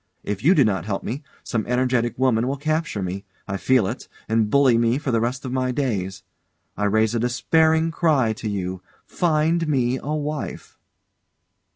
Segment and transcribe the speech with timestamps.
[0.23, 4.07] If you do not help me, some energetic woman will capture me I feel it
[4.27, 6.23] and bully me for the rest of my days.
[6.75, 10.79] I raise a despairing cry to you Find me a wife!